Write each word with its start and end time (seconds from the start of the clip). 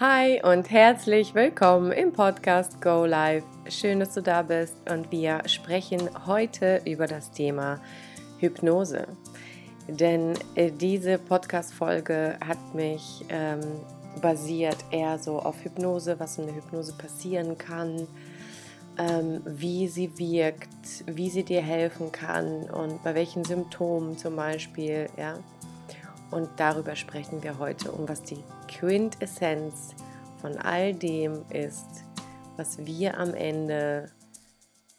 Hi 0.00 0.42
und 0.42 0.72
herzlich 0.72 1.36
willkommen 1.36 1.92
im 1.92 2.12
Podcast 2.12 2.82
Go 2.82 3.04
Live. 3.04 3.44
Schön, 3.68 4.00
dass 4.00 4.12
du 4.14 4.22
da 4.22 4.42
bist 4.42 4.74
und 4.90 5.12
wir 5.12 5.42
sprechen 5.46 6.10
heute 6.26 6.82
über 6.84 7.06
das 7.06 7.30
Thema 7.30 7.80
Hypnose. 8.38 9.06
Denn 9.86 10.34
äh, 10.56 10.72
diese 10.72 11.16
Podcast-Folge 11.16 12.36
hat 12.44 12.74
mich 12.74 13.24
ähm, 13.28 13.60
basiert 14.20 14.78
eher 14.90 15.16
so 15.20 15.38
auf 15.38 15.62
Hypnose, 15.62 16.18
was 16.18 16.38
in 16.38 16.46
der 16.46 16.56
Hypnose 16.56 16.94
passieren 16.94 17.56
kann, 17.56 18.08
ähm, 18.98 19.42
wie 19.44 19.86
sie 19.86 20.18
wirkt, 20.18 21.04
wie 21.06 21.30
sie 21.30 21.44
dir 21.44 21.62
helfen 21.62 22.10
kann 22.10 22.64
und 22.64 23.00
bei 23.04 23.14
welchen 23.14 23.44
Symptomen 23.44 24.18
zum 24.18 24.34
Beispiel, 24.34 25.06
ja. 25.16 25.38
Und 26.32 26.48
darüber 26.56 26.96
sprechen 26.96 27.44
wir 27.44 27.60
heute, 27.60 27.92
um 27.92 28.08
was 28.08 28.24
die 28.24 28.42
Quintessenz 28.66 29.94
von 30.40 30.56
all 30.56 30.94
dem 30.94 31.44
ist, 31.50 32.04
was 32.56 32.84
wir 32.84 33.18
am 33.18 33.34
Ende 33.34 34.10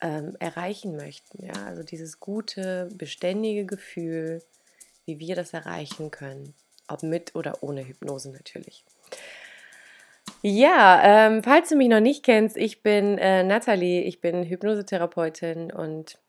ähm, 0.02 0.36
erreichen 0.40 0.96
möchten. 0.96 1.46
Ja? 1.46 1.54
Also 1.66 1.84
dieses 1.84 2.20
gute, 2.20 2.90
beständige 2.94 3.66
Gefühl, 3.66 4.42
wie 5.06 5.20
wir 5.20 5.36
das 5.36 5.54
erreichen 5.54 6.12
können, 6.12 6.54
ob 6.88 7.04
mit 7.04 7.36
oder 7.36 7.62
ohne 7.62 7.88
Hypnose 7.88 8.32
natürlich. 8.32 8.84
Ja, 10.42 11.28
ähm, 11.28 11.44
falls 11.44 11.70
du 11.70 11.76
mich 11.76 11.88
noch 11.88 12.00
nicht 12.00 12.24
kennst, 12.24 12.58
ich 12.58 12.84
bin 12.84 13.18
äh, 13.18 13.44
Nathalie, 13.44 14.04
ich 14.04 14.22
bin 14.22 14.44
Hypnosetherapeutin 14.44 15.72
und 15.72 16.20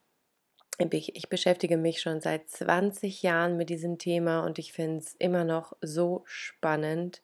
ich 0.91 1.29
beschäftige 1.29 1.77
mich 1.77 2.01
schon 2.01 2.21
seit 2.21 2.47
20 2.49 3.23
Jahren 3.23 3.57
mit 3.57 3.69
diesem 3.69 3.97
Thema 3.97 4.41
und 4.41 4.59
ich 4.59 4.73
finde 4.73 4.99
es 4.99 5.15
immer 5.15 5.43
noch 5.43 5.73
so 5.81 6.23
spannend, 6.25 7.21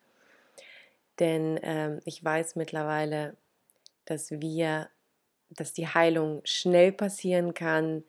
denn 1.20 1.60
ähm, 1.64 2.00
ich 2.06 2.24
weiß 2.24 2.56
mittlerweile, 2.56 3.36
dass 4.06 4.32
wir, 4.32 4.90
dass 5.50 5.74
die 5.74 5.88
Heilung 5.88 6.42
schnell 6.46 6.92
passieren 6.92 7.54
kann, 7.54 8.04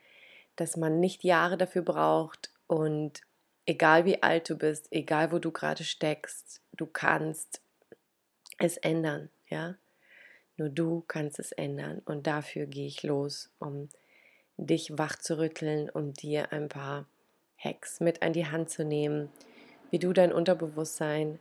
dass 0.56 0.76
man 0.76 1.00
nicht 1.00 1.24
Jahre 1.24 1.56
dafür 1.56 1.82
braucht 1.82 2.50
und 2.66 3.20
egal 3.66 4.04
wie 4.04 4.22
alt 4.22 4.48
du 4.48 4.56
bist, 4.56 4.88
egal 4.90 5.32
wo 5.32 5.38
du 5.38 5.50
gerade 5.50 5.84
steckst, 5.84 6.60
du 6.72 6.86
kannst 6.86 7.60
es 8.58 8.76
ändern, 8.76 9.30
ja. 9.48 9.76
Nur 10.56 10.68
du 10.68 11.02
kannst 11.08 11.40
es 11.40 11.50
ändern 11.50 12.00
und 12.04 12.28
dafür 12.28 12.66
gehe 12.66 12.86
ich 12.86 13.02
los, 13.02 13.50
um 13.58 13.88
dich 14.56 14.96
wach 14.96 15.18
zu 15.18 15.38
rütteln, 15.38 15.90
um 15.90 16.14
dir 16.14 16.52
ein 16.52 16.68
paar 16.68 17.06
Hacks 17.58 17.98
mit 17.98 18.22
an 18.22 18.32
die 18.32 18.46
Hand 18.46 18.70
zu 18.70 18.84
nehmen, 18.84 19.30
wie 19.90 19.98
du 19.98 20.12
dein 20.12 20.32
Unterbewusstsein 20.32 21.40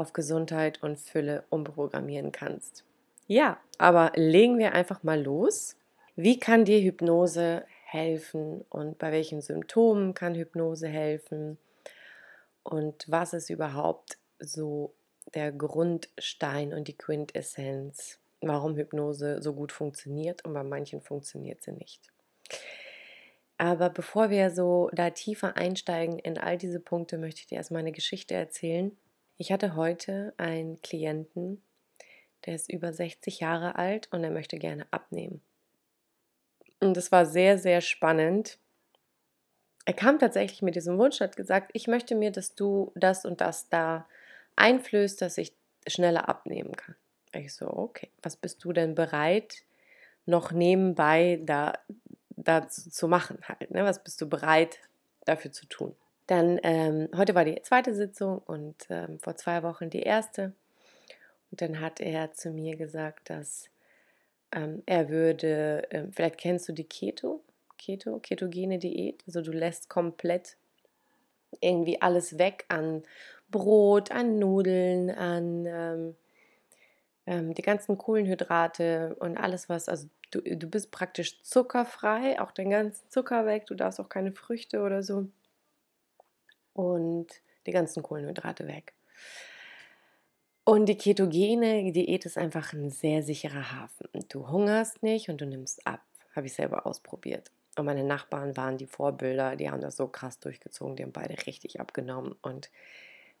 auf 0.00 0.12
Gesundheit 0.12 0.82
und 0.82 0.98
Fülle 0.98 1.44
umprogrammieren 1.50 2.32
kannst. 2.32 2.84
Ja, 3.26 3.60
aber 3.78 4.12
legen 4.16 4.58
wir 4.58 4.72
einfach 4.72 5.02
mal 5.02 5.22
los. 5.22 5.76
Wie 6.16 6.40
kann 6.40 6.64
dir 6.64 6.80
Hypnose 6.80 7.64
helfen 7.84 8.64
und 8.70 8.98
bei 8.98 9.12
welchen 9.12 9.40
Symptomen 9.40 10.14
kann 10.14 10.34
Hypnose 10.34 10.88
helfen 10.88 11.58
und 12.62 13.04
was 13.08 13.32
ist 13.32 13.50
überhaupt 13.50 14.18
so 14.38 14.94
der 15.34 15.52
Grundstein 15.52 16.72
und 16.72 16.88
die 16.88 16.96
Quintessenz, 16.96 18.18
warum 18.40 18.76
Hypnose 18.76 19.42
so 19.42 19.52
gut 19.54 19.72
funktioniert 19.72 20.44
und 20.44 20.54
bei 20.54 20.64
manchen 20.64 21.00
funktioniert 21.00 21.62
sie 21.62 21.72
nicht. 21.72 22.10
Aber 23.58 23.90
bevor 23.90 24.30
wir 24.30 24.50
so 24.50 24.88
da 24.92 25.10
tiefer 25.10 25.56
einsteigen 25.56 26.18
in 26.18 26.38
all 26.38 26.56
diese 26.56 26.80
Punkte, 26.80 27.18
möchte 27.18 27.40
ich 27.40 27.46
dir 27.46 27.56
erstmal 27.56 27.80
eine 27.80 27.92
Geschichte 27.92 28.34
erzählen. 28.34 28.96
Ich 29.40 29.50
hatte 29.50 29.74
heute 29.74 30.34
einen 30.36 30.82
Klienten, 30.82 31.62
der 32.44 32.56
ist 32.56 32.70
über 32.70 32.92
60 32.92 33.40
Jahre 33.40 33.76
alt 33.76 34.06
und 34.12 34.22
er 34.22 34.30
möchte 34.30 34.58
gerne 34.58 34.86
abnehmen. 34.90 35.40
Und 36.78 36.94
das 36.94 37.10
war 37.10 37.24
sehr, 37.24 37.56
sehr 37.56 37.80
spannend. 37.80 38.58
Er 39.86 39.94
kam 39.94 40.18
tatsächlich 40.18 40.60
mit 40.60 40.76
diesem 40.76 40.98
Wunsch, 40.98 41.20
hat 41.20 41.38
gesagt, 41.38 41.70
ich 41.72 41.86
möchte 41.86 42.16
mir, 42.16 42.30
dass 42.30 42.54
du 42.54 42.92
das 42.94 43.24
und 43.24 43.40
das 43.40 43.70
da 43.70 44.06
einflößt, 44.56 45.22
dass 45.22 45.38
ich 45.38 45.54
schneller 45.86 46.28
abnehmen 46.28 46.76
kann. 46.76 46.96
Ich 47.32 47.54
so, 47.54 47.66
okay, 47.66 48.10
was 48.20 48.36
bist 48.36 48.62
du 48.62 48.74
denn 48.74 48.94
bereit, 48.94 49.64
noch 50.26 50.52
nebenbei 50.52 51.40
da 51.42 51.78
dazu 52.28 52.90
zu 52.90 53.08
machen 53.08 53.38
halt. 53.48 53.70
Ne? 53.70 53.84
Was 53.84 54.04
bist 54.04 54.20
du 54.20 54.28
bereit 54.28 54.80
dafür 55.24 55.50
zu 55.50 55.64
tun? 55.64 55.96
Dann, 56.30 56.60
ähm, 56.62 57.08
heute 57.16 57.34
war 57.34 57.44
die 57.44 57.60
zweite 57.62 57.92
Sitzung 57.92 58.38
und 58.38 58.86
ähm, 58.88 59.18
vor 59.18 59.34
zwei 59.34 59.64
Wochen 59.64 59.90
die 59.90 60.02
erste. 60.02 60.52
Und 61.50 61.60
dann 61.60 61.80
hat 61.80 61.98
er 61.98 62.32
zu 62.34 62.50
mir 62.50 62.76
gesagt, 62.76 63.30
dass 63.30 63.68
ähm, 64.52 64.84
er 64.86 65.08
würde, 65.08 65.88
ähm, 65.90 66.12
vielleicht 66.12 66.38
kennst 66.38 66.68
du 66.68 66.72
die 66.72 66.84
Keto, 66.84 67.42
Keto, 67.78 68.20
ketogene 68.20 68.78
Diät. 68.78 69.24
Also 69.26 69.42
du 69.42 69.50
lässt 69.50 69.88
komplett 69.88 70.56
irgendwie 71.60 72.00
alles 72.00 72.38
weg 72.38 72.64
an 72.68 73.02
Brot, 73.50 74.12
an 74.12 74.38
Nudeln, 74.38 75.10
an 75.10 75.66
ähm, 75.66 76.16
ähm, 77.26 77.54
die 77.54 77.62
ganzen 77.62 77.98
Kohlenhydrate 77.98 79.16
und 79.18 79.36
alles 79.36 79.68
was, 79.68 79.88
also 79.88 80.06
du, 80.30 80.42
du 80.42 80.68
bist 80.68 80.92
praktisch 80.92 81.42
zuckerfrei, 81.42 82.40
auch 82.40 82.52
den 82.52 82.70
ganzen 82.70 83.10
Zucker 83.10 83.46
weg, 83.46 83.66
du 83.66 83.74
darfst 83.74 83.98
auch 83.98 84.08
keine 84.08 84.30
Früchte 84.30 84.82
oder 84.82 85.02
so 85.02 85.26
und 86.72 87.28
die 87.66 87.72
ganzen 87.72 88.02
Kohlenhydrate 88.02 88.66
weg. 88.66 88.94
Und 90.64 90.86
die 90.86 90.96
ketogene 90.96 91.90
Diät 91.92 92.26
ist 92.26 92.38
einfach 92.38 92.72
ein 92.72 92.90
sehr 92.90 93.22
sicherer 93.22 93.72
Hafen. 93.72 94.08
Du 94.28 94.48
hungerst 94.48 95.02
nicht 95.02 95.28
und 95.28 95.40
du 95.40 95.46
nimmst 95.46 95.86
ab. 95.86 96.00
Habe 96.34 96.46
ich 96.46 96.54
selber 96.54 96.86
ausprobiert. 96.86 97.50
Und 97.76 97.86
meine 97.86 98.04
Nachbarn 98.04 98.56
waren 98.56 98.78
die 98.78 98.86
Vorbilder, 98.86 99.56
die 99.56 99.70
haben 99.70 99.80
das 99.80 99.96
so 99.96 100.08
krass 100.08 100.38
durchgezogen, 100.38 100.96
die 100.96 101.02
haben 101.02 101.12
beide 101.12 101.34
richtig 101.46 101.80
abgenommen 101.80 102.34
und 102.42 102.70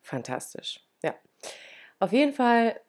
fantastisch. 0.02 0.80
Ja. 1.02 1.14
Auf 1.98 2.12
jeden 2.12 2.32
Fall 2.32 2.80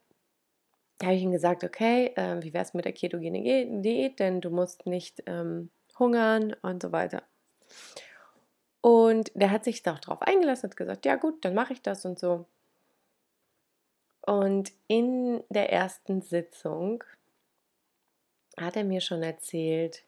habe 1.04 1.16
ich 1.16 1.24
ihm 1.24 1.32
gesagt, 1.32 1.64
okay, 1.64 2.14
äh, 2.16 2.42
wie 2.42 2.54
wäre 2.54 2.64
es 2.64 2.74
mit 2.74 2.86
der 2.86 2.94
ketogenen 2.94 3.82
Diät, 3.82 4.20
denn 4.20 4.40
du 4.40 4.50
musst 4.50 4.86
nicht 4.86 5.24
ähm, 5.26 5.70
hungern 5.98 6.56
und 6.62 6.82
so 6.82 6.92
weiter. 6.92 7.24
Und 8.82 9.32
der 9.36 9.52
hat 9.52 9.64
sich 9.64 9.84
darauf 9.84 10.22
eingelassen 10.22 10.68
und 10.68 10.78
gesagt, 10.78 11.06
ja 11.06 11.16
gut, 11.16 11.46
dann 11.46 11.54
mache 11.54 11.74
ich 11.74 11.82
das 11.82 12.06
und 12.06 12.20
so. 12.20 12.46
Und 14.22 14.72
in 14.88 15.44
der 15.50 15.72
ersten 15.72 16.22
Sitzung 16.22 17.04
hat 18.58 18.76
er 18.76 18.84
mir 18.84 19.02
schon 19.02 19.24
erzählt, 19.24 20.04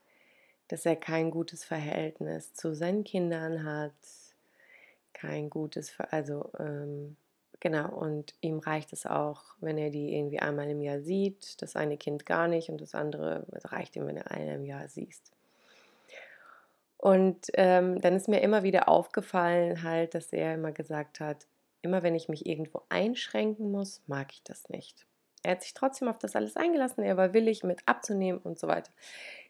dass 0.68 0.86
er 0.86 0.96
kein 0.96 1.32
gutes 1.32 1.64
Verhältnis 1.64 2.54
zu 2.54 2.74
seinen 2.74 3.04
Kindern 3.04 3.64
hat, 3.64 3.94
kein 5.14 5.50
gutes, 5.50 5.94
also 6.10 6.50
ähm, 6.60 7.16
Genau, 7.64 7.88
und 7.96 8.34
ihm 8.42 8.60
reicht 8.60 8.92
es 8.92 9.06
auch, 9.06 9.42
wenn 9.62 9.78
er 9.78 9.90
die 9.90 10.14
irgendwie 10.14 10.40
einmal 10.40 10.70
im 10.70 10.82
Jahr 10.82 11.00
sieht, 11.00 11.62
das 11.62 11.78
eine 11.78 11.96
Kind 11.96 12.26
gar 12.26 12.50
nicht 12.50 12.68
und 12.68 12.82
das 12.82 12.94
andere 12.94 13.46
reicht 13.64 13.96
ihm, 13.96 14.06
wenn 14.06 14.18
er 14.18 14.30
einmal 14.32 14.56
im 14.56 14.66
Jahr 14.66 14.90
siehst. 14.90 15.33
Und 17.04 17.48
ähm, 17.56 18.00
dann 18.00 18.16
ist 18.16 18.30
mir 18.30 18.42
immer 18.42 18.64
wieder 18.64 18.88
aufgefallen, 18.88 19.84
halt, 19.84 20.16
dass 20.16 20.32
er 20.32 20.54
immer 20.54 20.72
gesagt 20.72 21.20
hat, 21.20 21.48
immer 21.82 22.02
wenn 22.02 22.16
ich 22.16 22.30
mich 22.30 22.46
irgendwo 22.46 22.84
einschränken 22.88 23.72
muss, 23.72 24.02
mag 24.08 24.32
ich 24.32 24.42
das 24.44 24.70
nicht. 24.70 25.06
Er 25.42 25.52
hat 25.52 25.64
sich 25.64 25.74
trotzdem 25.74 26.08
auf 26.08 26.18
das 26.18 26.38
alles 26.38 26.56
eingelassen, 26.56 27.04
er 27.04 27.18
war 27.18 27.34
willig, 27.34 27.64
mit 27.64 27.82
abzunehmen 27.86 28.40
und 28.40 28.58
so 28.58 28.70
weiter. 28.70 28.92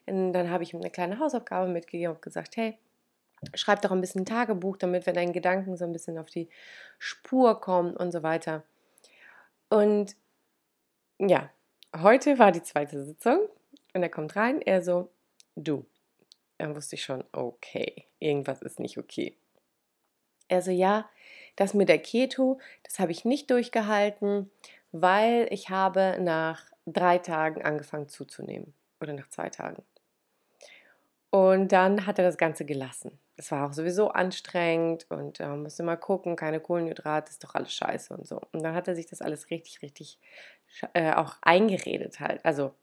Und 0.06 0.32
dann 0.32 0.50
habe 0.50 0.64
ich 0.64 0.74
ihm 0.74 0.80
eine 0.80 0.90
kleine 0.90 1.20
Hausaufgabe 1.20 1.70
mitgegeben 1.70 2.16
und 2.16 2.22
gesagt, 2.22 2.56
hey, 2.56 2.76
Schreib 3.54 3.82
doch 3.82 3.90
ein 3.90 4.00
bisschen 4.00 4.24
Tagebuch, 4.24 4.76
damit 4.76 5.06
wir 5.06 5.12
deinen 5.12 5.32
Gedanken 5.32 5.76
so 5.76 5.84
ein 5.84 5.92
bisschen 5.92 6.18
auf 6.18 6.30
die 6.30 6.48
Spur 6.98 7.60
kommen 7.60 7.96
und 7.96 8.12
so 8.12 8.22
weiter. 8.22 8.62
Und 9.68 10.16
ja, 11.18 11.50
heute 11.96 12.38
war 12.38 12.52
die 12.52 12.62
zweite 12.62 13.04
Sitzung 13.04 13.40
und 13.92 14.02
er 14.02 14.08
kommt 14.08 14.36
rein, 14.36 14.62
er 14.62 14.82
so, 14.82 15.10
du. 15.56 15.84
Dann 16.58 16.76
wusste 16.76 16.96
ich 16.96 17.04
schon, 17.04 17.24
okay, 17.32 18.06
irgendwas 18.18 18.62
ist 18.62 18.80
nicht 18.80 18.98
okay. 18.98 19.36
Er 20.48 20.62
so, 20.62 20.70
ja, 20.70 21.08
das 21.56 21.74
mit 21.74 21.88
der 21.88 21.98
Keto, 21.98 22.60
das 22.82 22.98
habe 22.98 23.12
ich 23.12 23.24
nicht 23.24 23.50
durchgehalten, 23.50 24.50
weil 24.92 25.48
ich 25.50 25.70
habe 25.70 26.18
nach 26.20 26.70
drei 26.86 27.18
Tagen 27.18 27.62
angefangen 27.62 28.08
zuzunehmen 28.08 28.74
oder 29.00 29.12
nach 29.14 29.28
zwei 29.28 29.50
Tagen. 29.50 29.82
Und 31.30 31.72
dann 31.72 32.06
hat 32.06 32.18
er 32.18 32.24
das 32.24 32.36
Ganze 32.36 32.64
gelassen 32.64 33.18
es 33.36 33.50
war 33.50 33.68
auch 33.68 33.72
sowieso 33.72 34.10
anstrengend 34.10 35.06
und 35.10 35.40
äh, 35.40 35.48
musste 35.48 35.82
mal 35.82 35.96
gucken, 35.96 36.36
keine 36.36 36.60
Kohlenhydrate, 36.60 37.30
ist 37.30 37.42
doch 37.42 37.54
alles 37.54 37.72
scheiße 37.72 38.14
und 38.14 38.26
so. 38.26 38.40
Und 38.52 38.62
dann 38.62 38.74
hat 38.74 38.86
er 38.86 38.94
sich 38.94 39.06
das 39.06 39.22
alles 39.22 39.50
richtig, 39.50 39.82
richtig 39.82 40.20
äh, 40.92 41.12
auch 41.14 41.36
eingeredet 41.42 42.20
halt. 42.20 42.44
Also 42.44 42.74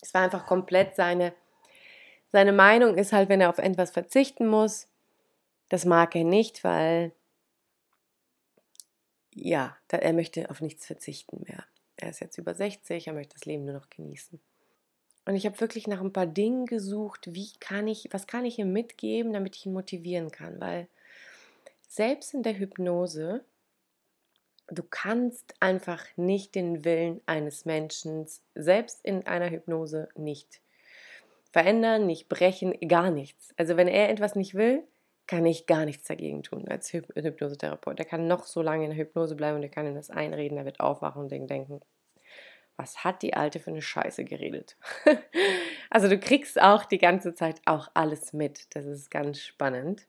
es 0.00 0.14
war 0.14 0.22
einfach 0.22 0.46
komplett 0.46 0.94
seine, 0.94 1.32
seine 2.34 2.52
Meinung 2.52 2.96
ist 2.96 3.12
halt, 3.12 3.28
wenn 3.28 3.40
er 3.40 3.48
auf 3.48 3.58
etwas 3.58 3.92
verzichten 3.92 4.48
muss, 4.48 4.88
das 5.68 5.84
mag 5.84 6.16
er 6.16 6.24
nicht, 6.24 6.64
weil 6.64 7.12
ja, 9.32 9.76
er 9.86 10.12
möchte 10.12 10.50
auf 10.50 10.60
nichts 10.60 10.84
verzichten 10.84 11.44
mehr. 11.46 11.64
Er 11.96 12.10
ist 12.10 12.18
jetzt 12.18 12.36
über 12.36 12.52
60, 12.52 13.06
er 13.06 13.12
möchte 13.12 13.34
das 13.34 13.44
Leben 13.44 13.64
nur 13.64 13.74
noch 13.74 13.88
genießen. 13.88 14.40
Und 15.26 15.36
ich 15.36 15.46
habe 15.46 15.60
wirklich 15.60 15.86
nach 15.86 16.00
ein 16.00 16.12
paar 16.12 16.26
Dingen 16.26 16.66
gesucht, 16.66 17.32
wie 17.32 17.52
kann 17.60 17.86
ich, 17.86 18.08
was 18.10 18.26
kann 18.26 18.44
ich 18.44 18.58
ihm 18.58 18.72
mitgeben, 18.72 19.32
damit 19.32 19.54
ich 19.54 19.66
ihn 19.66 19.72
motivieren 19.72 20.32
kann, 20.32 20.60
weil 20.60 20.88
selbst 21.86 22.34
in 22.34 22.42
der 22.42 22.58
Hypnose, 22.58 23.44
du 24.66 24.82
kannst 24.82 25.54
einfach 25.60 26.04
nicht 26.16 26.56
den 26.56 26.84
Willen 26.84 27.20
eines 27.26 27.64
Menschen, 27.64 28.26
selbst 28.56 29.04
in 29.04 29.24
einer 29.24 29.50
Hypnose 29.50 30.08
nicht 30.16 30.63
verändern, 31.54 32.04
nicht 32.04 32.28
brechen, 32.28 32.76
gar 32.88 33.12
nichts. 33.12 33.54
Also 33.56 33.76
wenn 33.76 33.86
er 33.86 34.10
etwas 34.10 34.34
nicht 34.34 34.56
will, 34.56 34.82
kann 35.28 35.46
ich 35.46 35.66
gar 35.66 35.84
nichts 35.84 36.02
dagegen 36.08 36.42
tun 36.42 36.66
als 36.66 36.92
Hypnosetherapeut. 36.92 37.96
Der 37.96 38.06
kann 38.06 38.26
noch 38.26 38.42
so 38.42 38.60
lange 38.60 38.82
in 38.82 38.90
der 38.90 38.98
Hypnose 38.98 39.36
bleiben 39.36 39.54
und 39.54 39.60
der 39.60 39.70
kann 39.70 39.86
ihm 39.86 39.94
das 39.94 40.10
einreden, 40.10 40.58
er 40.58 40.64
wird 40.64 40.80
aufwachen 40.80 41.22
und 41.22 41.30
denken, 41.30 41.80
was 42.76 43.04
hat 43.04 43.22
die 43.22 43.34
Alte 43.34 43.60
für 43.60 43.70
eine 43.70 43.82
Scheiße 43.82 44.24
geredet? 44.24 44.76
also 45.90 46.08
du 46.08 46.18
kriegst 46.18 46.60
auch 46.60 46.86
die 46.86 46.98
ganze 46.98 47.34
Zeit 47.34 47.62
auch 47.66 47.88
alles 47.94 48.32
mit. 48.32 48.74
Das 48.74 48.84
ist 48.84 49.08
ganz 49.08 49.38
spannend. 49.38 50.08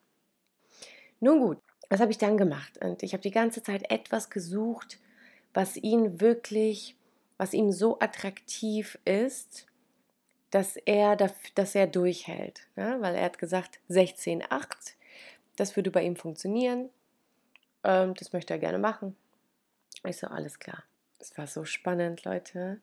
Nun 1.20 1.42
gut, 1.42 1.60
was 1.90 2.00
habe 2.00 2.10
ich 2.10 2.18
dann 2.18 2.38
gemacht? 2.38 2.84
Und 2.84 3.04
ich 3.04 3.14
habe 3.14 3.22
die 3.22 3.30
ganze 3.30 3.62
Zeit 3.62 3.92
etwas 3.92 4.32
gesucht, 4.32 4.98
was 5.54 5.78
ihn 5.78 6.20
wirklich, 6.20 6.96
was 7.38 7.54
ihm 7.54 7.72
so 7.72 8.00
attraktiv 8.00 8.98
ist, 9.06 9.68
dass 10.56 10.78
er, 10.78 11.18
dass 11.18 11.75
er 11.75 11.86
durchhält. 11.86 12.66
Ja? 12.78 13.02
Weil 13.02 13.16
er 13.16 13.25
hat 13.25 13.40
gesagt, 13.40 13.81
16,8, 13.90 14.94
das 15.57 15.75
würde 15.75 15.92
bei 15.92 16.02
ihm 16.02 16.16
funktionieren. 16.16 16.90
Ähm, 17.84 18.13
das 18.13 18.31
möchte 18.31 18.54
er 18.54 18.60
gerne 18.60 18.78
machen. 18.78 19.18
Ich 20.06 20.16
so, 20.16 20.28
alles 20.28 20.57
klar. 20.57 20.86
Es 21.19 21.38
war 21.38 21.46
so 21.46 21.66
spannend, 21.66 22.24
Leute. 22.24 22.80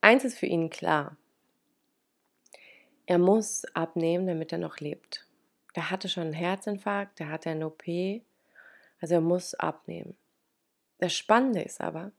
Eins 0.00 0.24
ist 0.24 0.38
für 0.38 0.46
ihn 0.46 0.70
klar. 0.70 1.18
Er 3.04 3.18
muss 3.18 3.66
abnehmen, 3.74 4.26
damit 4.26 4.50
er 4.50 4.58
noch 4.58 4.78
lebt. 4.78 5.26
Der 5.76 5.90
hatte 5.90 6.08
schon 6.08 6.22
einen 6.22 6.32
Herzinfarkt, 6.32 7.18
der 7.18 7.28
hatte 7.28 7.50
eine 7.50 7.66
OP, 7.66 7.86
also 8.98 9.14
er 9.14 9.20
muss 9.20 9.54
abnehmen. 9.54 10.16
Das 11.00 11.12
Spannende 11.12 11.60
ist 11.60 11.82
aber, 11.82 12.12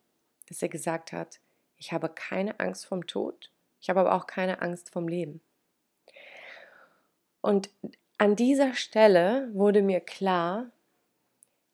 dass 0.47 0.61
er 0.61 0.69
gesagt 0.69 1.11
hat, 1.11 1.39
ich 1.77 1.91
habe 1.91 2.07
keine 2.09 2.59
Angst 2.59 2.85
vom 2.85 3.07
Tod, 3.07 3.49
ich 3.81 3.89
habe 3.89 4.01
aber 4.01 4.15
auch 4.15 4.27
keine 4.27 4.61
Angst 4.61 4.89
vom 4.91 5.07
Leben. 5.07 5.41
Und 7.41 7.69
an 8.17 8.35
dieser 8.35 8.73
Stelle 8.73 9.49
wurde 9.53 9.81
mir 9.81 10.01
klar, 10.01 10.71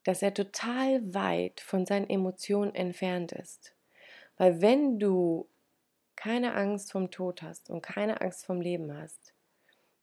dass 0.04 0.22
er 0.22 0.34
total 0.34 1.14
weit 1.14 1.60
von 1.60 1.86
seinen 1.86 2.10
Emotionen 2.10 2.76
entfernt 2.76 3.32
ist. 3.32 3.74
Weil 4.38 4.62
wenn 4.62 5.00
du 5.00 5.50
keine 6.16 6.54
Angst 6.54 6.92
vom 6.92 7.12
Tod 7.12 7.42
hast 7.42 7.70
und 7.70 7.82
keine 7.82 8.22
Angst 8.22 8.46
vom 8.46 8.62
Leben 8.62 8.96
hast, 8.96 9.34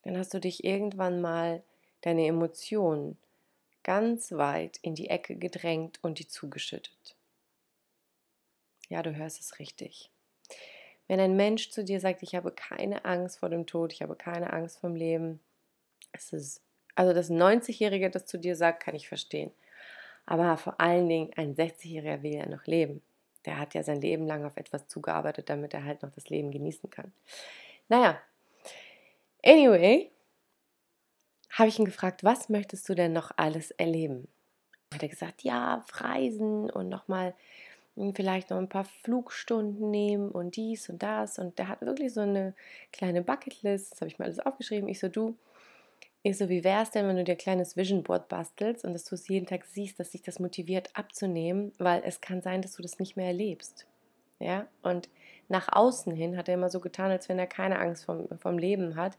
dann 0.03 0.19
hast 0.19 0.35
du 0.35 0.41
dich 0.41 0.65
irgendwann 0.65 1.21
mal 1.21 1.63
deine 2.01 2.27
Emotionen 2.27 3.17
ganz 3.85 4.33
weit 4.33 4.79
in 4.83 4.95
die 4.95 5.09
Ecke 5.09 5.37
gedrängt 5.37 5.99
und 6.03 6.19
die 6.19 6.29
zugeschüttet. 6.29 7.17
Ja, 8.89 9.03
du 9.03 9.15
hörst 9.15 9.41
es 9.41 9.59
richtig. 9.59 10.12
Wenn 11.12 11.20
ein 11.20 11.37
Mensch 11.37 11.69
zu 11.69 11.85
dir 11.85 12.00
sagt, 12.00 12.23
ich 12.23 12.35
habe 12.35 12.53
keine 12.53 13.05
Angst 13.05 13.41
vor 13.41 13.50
dem 13.50 13.67
Tod, 13.67 13.93
ich 13.93 14.00
habe 14.00 14.17
keine 14.17 14.50
Angst 14.50 14.79
vom 14.79 14.97
Leben, 14.97 15.41
es 16.12 16.32
ist, 16.32 16.62
also 16.94 17.12
das 17.12 17.31
90-Jährige, 17.31 18.09
das 18.09 18.25
zu 18.25 18.38
dir 18.38 18.56
sagt, 18.56 18.82
kann 18.82 18.94
ich 18.94 19.09
verstehen. 19.09 19.50
Aber 20.25 20.56
vor 20.56 20.81
allen 20.81 21.11
Dingen 21.11 21.31
ein 21.37 21.55
60-Jähriger 21.55 22.23
will 22.23 22.37
ja 22.37 22.49
noch 22.49 22.64
leben. 22.64 23.03
Der 23.44 23.59
hat 23.59 23.75
ja 23.75 23.82
sein 23.82 24.00
Leben 24.00 24.26
lang 24.26 24.47
auf 24.47 24.56
etwas 24.56 24.88
zugearbeitet, 24.88 25.50
damit 25.50 25.75
er 25.75 25.85
halt 25.85 26.00
noch 26.03 26.12
das 26.12 26.31
Leben 26.31 26.50
genießen 26.50 26.88
kann. 26.88 27.12
Naja, 27.91 28.19
anyway, 29.44 30.11
habe 31.50 31.69
ich 31.69 31.79
ihn 31.79 31.85
gefragt, 31.85 32.25
was 32.25 32.49
möchtest 32.49 32.88
du 32.88 32.94
denn 32.94 33.12
noch 33.12 33.32
alles 33.37 33.70
erleben? 33.73 34.29
Hat 34.94 35.03
er 35.03 35.11
gesagt, 35.11 35.43
ja, 35.43 35.85
Reisen 35.93 36.70
und 36.70 36.88
nochmal 36.88 37.32
hm, 37.32 37.37
vielleicht 38.15 38.50
noch 38.50 38.59
ein 38.59 38.69
paar 38.69 38.85
Flugstunden 38.85 39.91
nehmen 39.91 40.31
und 40.31 40.56
dies 40.56 40.89
und 40.89 41.03
das. 41.03 41.39
Und 41.39 41.59
der 41.59 41.69
hat 41.69 41.83
wirklich 41.83 42.15
so 42.15 42.21
eine 42.23 42.55
kleine 42.93 43.23
Bucketlist, 43.23 43.93
das 43.93 44.00
habe 44.00 44.09
ich 44.09 44.19
mir 44.19 44.25
alles 44.25 44.41
aufgeschrieben. 44.41 44.89
Ich 44.89 44.99
so, 44.99 45.09
du, 45.09 45.37
ich 46.23 46.39
so, 46.39 46.49
wie 46.49 46.65
wäre 46.65 46.83
es 46.83 46.91
denn, 46.91 47.06
wenn 47.06 47.17
du 47.17 47.25
dir 47.25 47.33
ein 47.33 47.39
kleines 47.39 47.77
Vision 47.77 48.03
Board 48.03 48.29
bastelst 48.29 48.85
und 48.85 48.94
dass 48.94 49.05
du 49.05 49.15
es 49.15 49.29
jeden 49.29 49.47
Tag 49.47 49.65
siehst, 49.65 49.99
dass 50.00 50.12
sich 50.12 50.23
das 50.23 50.39
motiviert 50.39 50.91
abzunehmen, 50.94 51.73
weil 51.79 52.03
es 52.05 52.21
kann 52.21 52.43
sein, 52.43 52.62
dass 52.62 52.75
du 52.75 52.83
das 52.83 52.99
nicht 52.99 53.17
mehr 53.17 53.27
erlebst. 53.27 53.87
Ja, 54.39 54.67
und 54.83 55.09
nach 55.49 55.69
außen 55.71 56.12
hin 56.15 56.37
hat 56.37 56.49
er 56.49 56.55
immer 56.55 56.71
so 56.71 56.81
getan, 56.81 57.11
als 57.11 57.29
wenn 57.29 57.39
er 57.39 57.47
keine 57.47 57.79
Angst 57.79 58.05
vom, 58.06 58.29
vom 58.39 58.59
Leben 58.59 58.97
hat. 58.97 59.17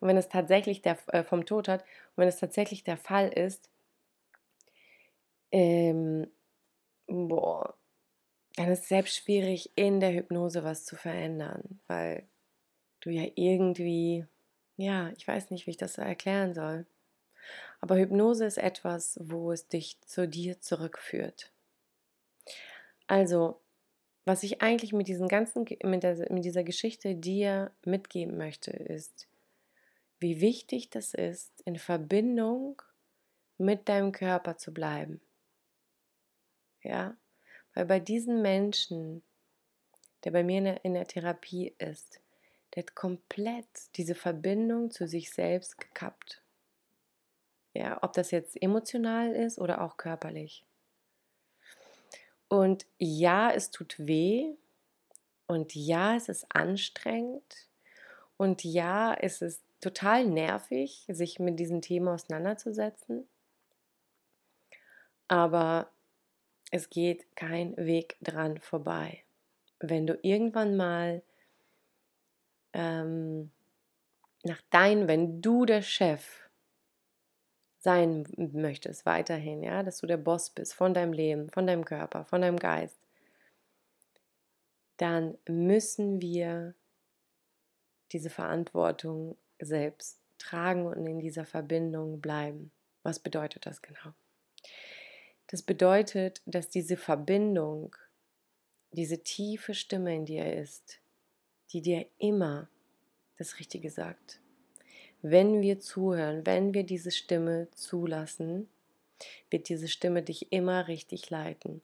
Und 0.00 0.08
wenn 0.08 0.16
es 0.16 0.28
tatsächlich 0.28 0.82
der, 0.82 0.98
äh, 1.08 1.22
vom 1.22 1.46
Tod 1.46 1.68
hat, 1.68 1.82
und 1.82 2.18
wenn 2.18 2.28
es 2.28 2.38
tatsächlich 2.38 2.84
der 2.84 2.96
Fall 2.98 3.28
ist, 3.28 3.70
ähm, 5.52 6.26
boah, 7.06 7.74
dann 8.56 8.70
ist 8.70 8.82
es 8.82 8.88
selbst 8.88 9.16
schwierig, 9.16 9.70
in 9.76 10.00
der 10.00 10.12
Hypnose 10.12 10.64
was 10.64 10.84
zu 10.84 10.96
verändern, 10.96 11.80
weil 11.86 12.24
du 13.00 13.10
ja 13.10 13.26
irgendwie 13.34 14.26
ja, 14.76 15.10
ich 15.16 15.26
weiß 15.26 15.50
nicht, 15.50 15.66
wie 15.66 15.72
ich 15.72 15.76
das 15.76 15.98
erklären 15.98 16.54
soll. 16.54 16.86
Aber 17.80 17.96
Hypnose 17.96 18.44
ist 18.44 18.58
etwas, 18.58 19.18
wo 19.22 19.52
es 19.52 19.68
dich 19.68 20.00
zu 20.02 20.28
dir 20.28 20.60
zurückführt. 20.60 21.52
Also, 23.06 23.60
was 24.24 24.42
ich 24.44 24.62
eigentlich 24.62 24.92
mit, 24.92 25.08
diesen 25.08 25.28
ganzen, 25.28 25.64
mit, 25.82 26.02
der, 26.02 26.32
mit 26.32 26.44
dieser 26.44 26.62
Geschichte 26.62 27.14
dir 27.14 27.72
mitgeben 27.84 28.36
möchte, 28.36 28.70
ist, 28.70 29.26
wie 30.20 30.40
wichtig 30.40 30.90
das 30.90 31.14
ist, 31.14 31.50
in 31.64 31.76
Verbindung 31.76 32.80
mit 33.58 33.88
deinem 33.88 34.12
Körper 34.12 34.56
zu 34.56 34.72
bleiben. 34.72 35.20
Ja, 36.82 37.16
weil 37.74 37.86
bei 37.86 38.00
diesen 38.00 38.42
Menschen, 38.42 39.22
der 40.24 40.30
bei 40.30 40.42
mir 40.42 40.58
in 40.58 40.64
der, 40.64 40.84
in 40.84 40.94
der 40.94 41.06
Therapie 41.06 41.74
ist, 41.78 42.20
der 42.74 42.84
hat 42.84 42.94
komplett 42.94 43.66
diese 43.96 44.14
Verbindung 44.14 44.90
zu 44.90 45.06
sich 45.06 45.30
selbst 45.30 45.78
gekappt. 45.78 46.42
Ja, 47.74 48.02
ob 48.02 48.12
das 48.12 48.30
jetzt 48.30 48.60
emotional 48.60 49.32
ist 49.34 49.58
oder 49.58 49.82
auch 49.82 49.96
körperlich. 49.96 50.64
Und 52.48 52.86
ja, 52.98 53.50
es 53.50 53.70
tut 53.70 53.94
weh. 53.98 54.54
Und 55.46 55.74
ja, 55.74 56.16
es 56.16 56.28
ist 56.28 56.46
anstrengend. 56.54 57.68
Und 58.36 58.64
ja, 58.64 59.14
es 59.14 59.40
ist 59.40 59.62
total 59.80 60.26
nervig, 60.26 61.04
sich 61.08 61.38
mit 61.38 61.58
diesem 61.58 61.80
Thema 61.80 62.14
auseinanderzusetzen. 62.14 63.26
Aber 65.28 65.90
es 66.72 66.88
geht 66.88 67.36
kein 67.36 67.76
Weg 67.76 68.16
dran 68.22 68.58
vorbei. 68.58 69.22
Wenn 69.78 70.06
du 70.06 70.18
irgendwann 70.22 70.74
mal 70.74 71.22
ähm, 72.72 73.52
nach 74.42 74.60
dein, 74.70 75.06
wenn 75.06 75.42
du 75.42 75.66
der 75.66 75.82
Chef 75.82 76.48
sein 77.78 78.26
möchtest, 78.36 79.04
weiterhin, 79.04 79.62
ja, 79.62 79.82
dass 79.82 79.98
du 79.98 80.06
der 80.06 80.16
Boss 80.16 80.48
bist 80.48 80.72
von 80.72 80.94
deinem 80.94 81.12
Leben, 81.12 81.50
von 81.50 81.66
deinem 81.66 81.84
Körper, 81.84 82.24
von 82.24 82.40
deinem 82.40 82.58
Geist, 82.58 82.98
dann 84.96 85.36
müssen 85.46 86.22
wir 86.22 86.74
diese 88.12 88.30
Verantwortung 88.30 89.36
selbst 89.58 90.20
tragen 90.38 90.86
und 90.86 91.06
in 91.06 91.20
dieser 91.20 91.44
Verbindung 91.44 92.20
bleiben. 92.22 92.72
Was 93.02 93.18
bedeutet 93.18 93.66
das 93.66 93.82
genau? 93.82 94.14
Das 95.52 95.60
bedeutet, 95.60 96.40
dass 96.46 96.70
diese 96.70 96.96
Verbindung, 96.96 97.94
diese 98.90 99.22
tiefe 99.22 99.74
Stimme 99.74 100.16
in 100.16 100.24
dir 100.24 100.50
ist, 100.56 100.98
die 101.72 101.82
dir 101.82 102.06
immer 102.16 102.70
das 103.36 103.58
Richtige 103.58 103.90
sagt. 103.90 104.40
Wenn 105.20 105.60
wir 105.60 105.78
zuhören, 105.78 106.46
wenn 106.46 106.72
wir 106.72 106.84
diese 106.84 107.10
Stimme 107.10 107.68
zulassen, 107.72 108.66
wird 109.50 109.68
diese 109.68 109.88
Stimme 109.88 110.22
dich 110.22 110.50
immer 110.52 110.88
richtig 110.88 111.28
leiten. 111.28 111.82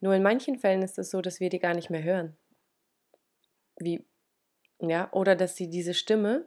Nur 0.00 0.14
in 0.14 0.22
manchen 0.22 0.58
Fällen 0.58 0.82
ist 0.82 0.98
es 0.98 1.10
so, 1.10 1.22
dass 1.22 1.40
wir 1.40 1.48
die 1.48 1.60
gar 1.60 1.74
nicht 1.74 1.88
mehr 1.88 2.02
hören. 2.02 2.36
Wie, 3.78 4.04
ja, 4.80 5.10
oder 5.14 5.34
dass 5.34 5.56
sie 5.56 5.70
diese 5.70 5.94
Stimme 5.94 6.46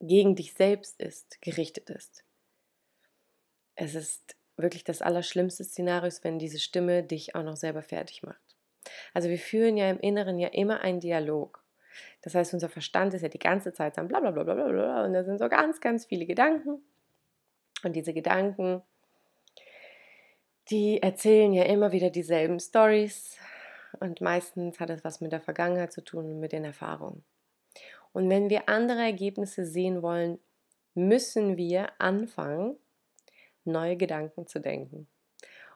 gegen 0.00 0.34
dich 0.34 0.54
selbst 0.54 1.00
ist, 1.00 1.40
gerichtet 1.40 1.88
ist. 1.88 2.24
Es 3.76 3.94
ist 3.94 4.36
wirklich 4.62 4.84
das 4.84 5.02
allerschlimmste 5.02 5.64
Szenario, 5.64 6.10
wenn 6.22 6.38
diese 6.38 6.58
Stimme 6.58 7.02
dich 7.02 7.34
auch 7.34 7.42
noch 7.42 7.56
selber 7.56 7.82
fertig 7.82 8.22
macht. 8.22 8.56
Also 9.14 9.28
wir 9.28 9.38
führen 9.38 9.76
ja 9.76 9.90
im 9.90 10.00
Inneren 10.00 10.38
ja 10.38 10.48
immer 10.48 10.80
einen 10.80 11.00
Dialog. 11.00 11.62
Das 12.22 12.34
heißt, 12.34 12.54
unser 12.54 12.68
Verstand 12.68 13.14
ist 13.14 13.22
ja 13.22 13.28
die 13.28 13.38
ganze 13.38 13.72
Zeit 13.72 13.96
dann 13.96 14.08
bla 14.08 14.20
bla 14.20 14.30
bla 14.30 14.42
bla 14.42 14.54
bla 14.54 15.04
und 15.04 15.12
da 15.12 15.24
sind 15.24 15.38
so 15.38 15.48
ganz, 15.48 15.80
ganz 15.80 16.06
viele 16.06 16.26
Gedanken. 16.26 16.82
Und 17.82 17.94
diese 17.94 18.12
Gedanken, 18.12 18.82
die 20.70 21.02
erzählen 21.02 21.52
ja 21.52 21.64
immer 21.64 21.92
wieder 21.92 22.10
dieselben 22.10 22.60
Stories 22.60 23.36
und 23.98 24.20
meistens 24.20 24.78
hat 24.78 24.90
es 24.90 25.02
was 25.02 25.20
mit 25.20 25.32
der 25.32 25.40
Vergangenheit 25.40 25.92
zu 25.92 26.02
tun 26.02 26.26
und 26.26 26.40
mit 26.40 26.52
den 26.52 26.64
Erfahrungen. 26.64 27.24
Und 28.12 28.28
wenn 28.28 28.50
wir 28.50 28.68
andere 28.68 29.00
Ergebnisse 29.00 29.64
sehen 29.64 30.02
wollen, 30.02 30.38
müssen 30.94 31.56
wir 31.56 31.88
anfangen, 31.98 32.76
neue 33.64 33.96
Gedanken 33.96 34.46
zu 34.46 34.60
denken. 34.60 35.08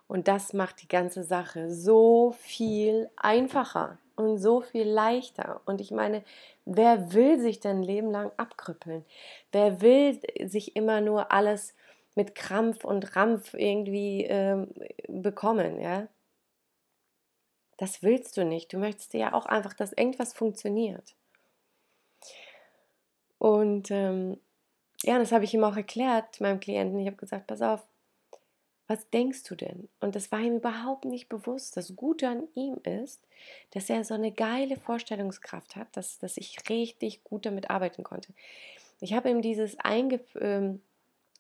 Und 0.07 0.29
das 0.29 0.53
macht 0.53 0.83
die 0.83 0.89
ganze 0.89 1.23
Sache 1.23 1.71
so 1.71 2.33
viel 2.39 3.11
einfacher 3.17 3.99
und 4.17 4.39
so 4.39 4.61
viel 4.61 4.87
leichter. 4.87 5.61
Und 5.65 5.81
ich 5.81 5.91
meine, 5.91 6.23
wer 6.65 7.13
will 7.13 7.41
sich 7.41 7.61
denn 7.61 7.83
Leben 7.83 8.11
lang 8.11 8.31
abkrüppeln? 8.37 9.05
Wer 9.51 9.81
will 9.81 10.21
sich 10.49 10.77
immer 10.77 11.01
nur 11.01 11.33
alles 11.33 11.75
mit 12.15 12.35
Krampf 12.35 12.85
und 12.85 13.17
Rampf 13.17 13.55
irgendwie 13.55 14.25
ähm, 14.25 14.73
bekommen, 15.09 15.81
ja? 15.81 16.09
Das 17.77 18.03
willst 18.03 18.37
du 18.37 18.45
nicht. 18.45 18.73
Du 18.73 18.79
möchtest 18.79 19.15
ja 19.15 19.33
auch 19.33 19.47
einfach, 19.47 19.75
dass 19.75 19.93
irgendwas 19.93 20.33
funktioniert. 20.33 21.17
Und 23.39 23.91
ähm, 23.91 24.39
ja, 25.05 25.19
das 25.19 25.33
habe 25.33 25.45
ich 25.45 25.55
ihm 25.55 25.65
auch 25.65 25.77
erklärt, 25.77 26.41
meinem 26.41 26.61
Klienten. 26.61 26.99
Ich 26.99 27.07
habe 27.07 27.17
gesagt, 27.17 27.47
pass 27.47 27.63
auf, 27.63 27.83
was 28.87 29.09
denkst 29.11 29.45
du 29.45 29.55
denn? 29.55 29.89
Und 30.01 30.15
das 30.15 30.31
war 30.31 30.41
ihm 30.41 30.57
überhaupt 30.57 31.05
nicht 31.05 31.29
bewusst. 31.29 31.77
Das 31.77 31.97
Gute 31.97 32.29
an 32.29 32.49
ihm 32.55 32.77
ist, 32.85 33.23
dass 33.71 33.89
er 33.89 34.05
so 34.05 34.15
eine 34.15 34.33
geile 34.33 34.77
Vorstellungskraft 34.77 35.77
hat, 35.77 35.89
dass, 35.97 36.19
dass 36.19 36.37
ich 36.37 36.59
richtig 36.69 37.25
gut 37.25 37.47
damit 37.47 37.71
arbeiten 37.71 38.03
konnte. 38.03 38.33
Ich 39.01 39.13
habe 39.15 39.31
ihm 39.31 39.43
dieses 39.43 39.79
einge... 39.79 40.21
Ähm, 40.41 40.81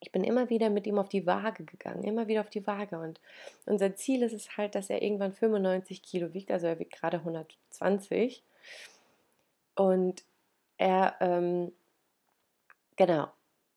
ich 0.01 0.13
bin 0.13 0.23
immer 0.23 0.51
wieder 0.51 0.69
mit 0.69 0.87
ihm 0.87 0.99
auf 0.99 1.09
die 1.09 1.27
Waage 1.27 1.65
gegangen, 1.65 2.05
immer 2.05 2.29
wieder 2.29 2.43
auf 2.43 2.51
die 2.51 2.67
Waage. 2.67 2.99
Und 2.99 3.21
unser 3.65 3.97
Ziel 3.97 4.23
ist 4.23 4.35
es 4.35 4.59
halt, 4.59 4.75
dass 4.75 4.91
er 4.91 5.01
irgendwann 5.01 5.33
95 5.33 6.03
Kilo 6.03 6.35
wiegt, 6.35 6.51
also 6.51 6.67
er 6.67 6.79
wiegt 6.79 6.93
gerade 6.93 7.19
120. 7.19 8.43
Und 9.77 10.23
er, 10.77 11.17
ähm, 11.21 11.73
genau. 12.97 13.29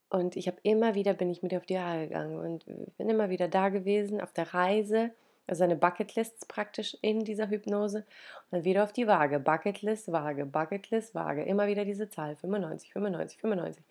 Und 0.09 0.35
ich 0.35 0.47
habe 0.47 0.57
immer 0.63 0.95
wieder, 0.95 1.13
bin 1.13 1.29
ich 1.29 1.43
mit 1.43 1.53
auf 1.53 1.65
die 1.65 1.75
Waage 1.75 2.07
gegangen 2.07 2.39
und 2.39 2.65
bin 2.97 3.09
immer 3.09 3.29
wieder 3.29 3.47
da 3.47 3.69
gewesen, 3.69 4.21
auf 4.21 4.31
der 4.31 4.53
Reise, 4.53 5.11
also 5.47 5.59
seine 5.59 5.75
Bucketlists 5.75 6.45
praktisch 6.45 6.97
in 7.01 7.25
dieser 7.25 7.49
Hypnose. 7.49 7.99
Und 7.99 8.05
dann 8.51 8.63
wieder 8.63 8.83
auf 8.83 8.93
die 8.93 9.07
Waage, 9.07 9.39
Bucketlist, 9.39 10.11
Waage, 10.11 10.45
Bucketlist, 10.45 11.13
Waage, 11.13 11.43
immer 11.43 11.67
wieder 11.67 11.83
diese 11.83 12.09
Zahl, 12.09 12.35
95, 12.35 12.93
95, 12.93 13.39
95. 13.39 13.83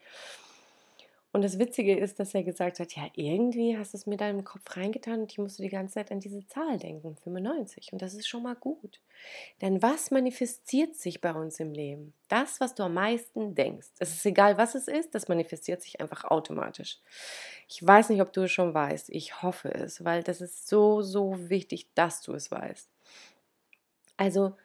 Und 1.37 1.43
das 1.43 1.59
Witzige 1.59 1.95
ist, 1.95 2.19
dass 2.19 2.35
er 2.35 2.45
gesagt 2.45 2.81
hat, 2.81 2.93
ja, 2.93 3.11
irgendwie 3.12 3.76
hast 3.76 3.93
du 3.93 3.99
es 3.99 4.07
mir 4.07 4.16
da 4.16 4.26
im 4.31 4.43
Kopf 4.43 4.75
reingetan 4.75 5.21
und 5.21 5.31
ich 5.31 5.37
musste 5.37 5.62
die 5.62 5.69
ganze 5.69 5.97
Zeit 5.97 6.11
an 6.11 6.19
diese 6.19 6.47
Zahl 6.47 6.78
denken, 6.78 7.14
95. 7.14 7.93
Und 7.93 8.00
das 8.00 8.14
ist 8.14 8.26
schon 8.26 8.43
mal 8.43 8.55
gut. 8.55 9.02
Denn 9.61 9.83
was 9.83 10.11
manifestiert 10.11 10.97
sich 10.97 11.21
bei 11.21 11.35
uns 11.35 11.61
im 11.61 11.73
Leben? 11.73 12.14
Das, 12.28 12.59
was 12.59 12.75
du 12.75 12.85
am 12.85 12.95
meisten 12.95 13.55
denkst. 13.55 13.88
Es 13.99 14.14
ist 14.14 14.25
egal, 14.25 14.57
was 14.57 14.75
es 14.75 14.88
ist, 14.88 15.14
das 15.14 15.28
manifestiert 15.28 15.83
sich 15.83 16.00
einfach 16.00 16.25
automatisch. 16.25 17.00
Ich 17.69 17.87
weiß 17.87 18.09
nicht, 18.09 18.23
ob 18.23 18.33
du 18.33 18.45
es 18.45 18.52
schon 18.52 18.73
weißt. 18.73 19.11
Ich 19.11 19.43
hoffe 19.43 19.69
es, 19.75 20.02
weil 20.07 20.23
das 20.23 20.40
ist 20.40 20.66
so, 20.69 21.02
so 21.02 21.50
wichtig, 21.50 21.93
dass 21.95 22.23
du 22.23 22.33
es 22.33 22.50
weißt. 22.50 22.88
Also, 24.16 24.57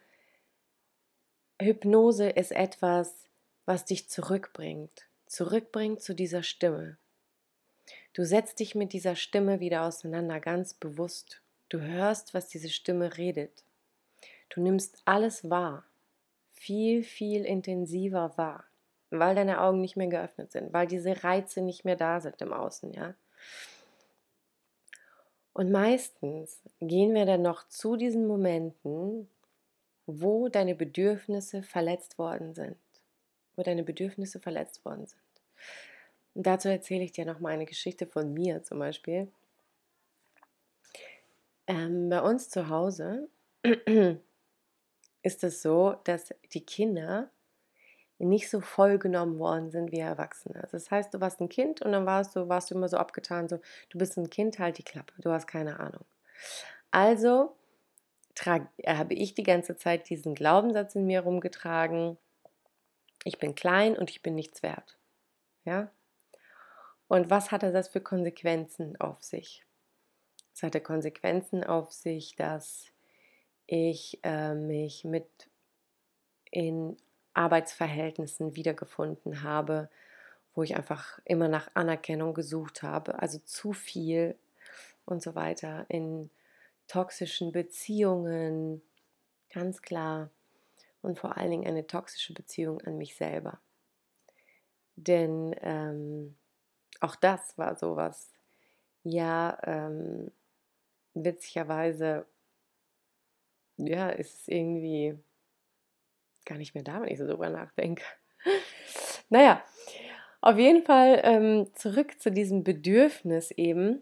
Hypnose 1.62 2.30
ist 2.30 2.54
etwas, 2.54 3.28
was 3.66 3.84
dich 3.84 4.10
zurückbringt 4.10 5.11
zurückbringt 5.32 6.02
zu 6.02 6.14
dieser 6.14 6.44
Stimme. 6.44 6.98
Du 8.14 8.26
setzt 8.26 8.60
dich 8.60 8.76
mit 8.76 8.92
dieser 8.92 9.16
Stimme 9.16 9.62
wieder 9.62 9.84
auseinander, 9.84 10.42
ganz 10.42 10.74
bewusst. 10.74 11.42
Du 11.70 11.80
hörst, 11.80 12.34
was 12.34 12.50
diese 12.50 12.68
Stimme 12.68 13.18
redet. 13.18 13.64
Du 14.50 14.62
nimmst 14.62 15.02
alles 15.06 15.50
wahr, 15.50 15.86
viel, 16.52 17.04
viel 17.04 17.46
intensiver 17.46 18.38
wahr, 18.38 18.66
weil 19.10 19.34
deine 19.34 19.62
Augen 19.62 19.80
nicht 19.80 19.96
mehr 19.96 20.08
geöffnet 20.08 20.52
sind, 20.52 20.74
weil 20.74 20.86
diese 20.86 21.24
Reize 21.24 21.62
nicht 21.62 21.86
mehr 21.86 21.96
da 21.96 22.20
sind 22.20 22.42
im 22.42 22.52
Außen, 22.52 22.92
ja. 22.92 23.16
Und 25.54 25.72
meistens 25.72 26.62
gehen 26.82 27.14
wir 27.14 27.26
dann 27.26 27.42
noch 27.42 27.70
zu 27.70 27.96
diesen 27.96 28.28
Momenten, 28.28 29.30
wo 30.06 30.50
deine 30.50 30.76
Bedürfnisse 30.76 31.64
verletzt 31.64 32.18
worden 32.18 32.54
sind 32.54 32.76
deine 33.64 33.84
Bedürfnisse 33.84 34.40
verletzt 34.40 34.84
worden 34.86 35.06
sind. 35.06 35.22
Und 36.34 36.48
dazu 36.48 36.70
erzähle 36.70 37.04
ich 37.04 37.12
dir 37.12 37.26
noch 37.26 37.40
mal 37.40 37.50
eine 37.50 37.66
Geschichte 37.66 38.08
von 38.08 38.34
mir 38.34 38.64
zum 38.64 38.80
Beispiel. 38.80 39.32
Ähm, 41.68 42.10
bei 42.10 42.22
uns 42.22 42.50
zu 42.50 42.70
Hause 42.70 43.30
ist 45.24 45.44
es 45.44 45.62
so, 45.62 45.96
dass 46.04 46.34
die 46.54 46.66
Kinder 46.66 47.30
nicht 48.18 48.50
so 48.50 48.62
voll 48.62 48.98
genommen 49.00 49.40
worden 49.40 49.72
sind 49.72 49.92
wie 49.92 50.00
Erwachsene. 50.00 50.56
Also 50.56 50.78
das 50.78 50.92
heißt, 50.92 51.14
du 51.14 51.22
warst 51.22 51.42
ein 51.42 51.50
Kind 51.50 51.82
und 51.82 51.92
dann 51.92 52.06
warst 52.06 52.36
du, 52.36 52.48
warst 52.50 52.70
du 52.70 52.76
immer 52.76 52.88
so 52.88 52.98
abgetan, 52.98 53.50
so, 53.50 53.60
du 53.90 53.98
bist 53.98 54.18
ein 54.18 54.30
Kind, 54.30 54.60
halt 54.60 54.78
die 54.78 54.84
Klappe, 54.84 55.14
du 55.20 55.32
hast 55.32 55.48
keine 55.48 55.80
Ahnung. 55.80 56.06
Also 56.92 57.56
trage, 58.36 58.68
habe 58.86 59.14
ich 59.14 59.34
die 59.34 59.44
ganze 59.44 59.76
Zeit 59.76 60.10
diesen 60.10 60.36
Glaubenssatz 60.36 60.96
in 60.96 61.06
mir 61.06 61.22
rumgetragen, 61.22 62.18
ich 63.24 63.40
bin 63.40 63.56
klein 63.56 63.98
und 63.98 64.10
ich 64.10 64.22
bin 64.22 64.36
nichts 64.36 64.64
wert. 64.64 64.98
Ja? 65.64 65.92
Und 67.08 67.30
was 67.30 67.52
hatte 67.52 67.72
das 67.72 67.90
für 67.90 68.02
Konsequenzen 68.02 69.00
auf 69.00 69.22
sich? 69.22 69.66
Es 70.54 70.64
hatte 70.64 70.82
Konsequenzen 70.82 71.64
auf 71.64 71.92
sich, 71.92 72.36
dass 72.36 72.86
ich 73.68 74.20
äh, 74.24 74.54
mich 74.54 75.04
mit 75.04 75.50
in 76.52 76.98
Arbeitsverhältnissen 77.34 78.56
wiedergefunden 78.56 79.44
habe, 79.44 79.90
wo 80.54 80.64
ich 80.64 80.76
einfach 80.76 81.20
immer 81.24 81.48
nach 81.48 81.72
Anerkennung 81.74 82.34
gesucht 82.34 82.84
habe, 82.84 83.22
also 83.22 83.40
zu 83.40 83.72
viel 83.72 84.36
und 85.06 85.22
so 85.22 85.34
weiter, 85.36 85.86
in 85.88 86.30
toxischen 86.88 87.54
Beziehungen, 87.54 88.82
ganz 89.54 89.82
klar 89.82 90.30
und 91.02 91.20
vor 91.20 91.38
allen 91.38 91.52
Dingen 91.52 91.68
eine 91.68 91.88
toxische 91.88 92.34
Beziehung 92.34 92.82
an 92.82 92.98
mich 92.98 93.16
selber. 93.16 93.60
Denn 94.96 95.56
ähm, 95.62 96.38
auch 97.00 97.16
das 97.16 97.58
war 97.58 97.76
sowas, 97.76 98.32
ja, 99.04 99.58
ähm, 99.64 100.32
witzigerweise, 101.14 102.26
ja, 103.78 104.10
ist 104.10 104.42
es 104.42 104.48
irgendwie 104.48 105.18
gar 106.46 106.58
nicht 106.58 106.76
mehr 106.76 106.84
da, 106.84 107.02
wenn 107.02 107.10
ich 107.10 107.18
so 107.18 107.26
drüber 107.26 107.50
nachdenke. 107.50 108.04
naja, 109.30 109.64
auf 110.42 110.58
jeden 110.58 110.84
Fall 110.84 111.22
ähm, 111.24 111.72
zurück 111.76 112.20
zu 112.20 112.32
diesem 112.32 112.64
Bedürfnis 112.64 113.52
eben, 113.52 114.02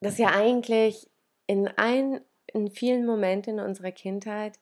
das 0.00 0.18
ja 0.18 0.28
eigentlich 0.28 1.10
in, 1.46 1.68
ein, 1.68 2.20
in 2.46 2.70
vielen 2.70 3.06
Momenten 3.06 3.58
in 3.58 3.64
unserer 3.64 3.92
Kindheit 3.92 4.58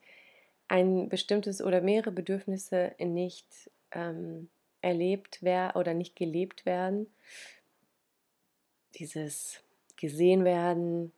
ein 0.73 1.07
bestimmtes 1.07 1.61
oder 1.61 1.81
mehrere 1.81 2.11
Bedürfnisse 2.11 2.95
nicht 2.97 3.69
ähm, 3.91 4.49
erlebt 4.81 5.43
werden 5.43 5.79
oder 5.79 5.93
nicht 5.93 6.15
gelebt 6.15 6.65
werden. 6.65 7.13
Dieses 8.95 9.61
gesehen 9.97 10.43
werden 10.45 11.11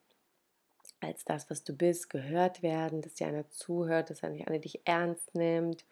als 1.00 1.24
das, 1.24 1.50
was 1.50 1.64
du 1.64 1.72
bist, 1.72 2.10
gehört 2.10 2.64
werden, 2.64 3.02
dass 3.02 3.14
dir 3.14 3.28
einer 3.28 3.50
zuhört, 3.50 4.10
dass 4.10 4.26
einer 4.26 4.60
dich 4.60 4.82
ernst 4.84 5.34
nimmt, 5.36 5.86